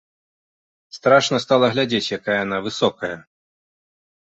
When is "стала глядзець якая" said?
1.45-2.37